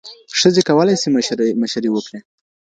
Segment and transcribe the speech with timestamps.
[0.39, 1.07] ښځي کولای سي
[1.63, 2.19] مشري وکړي.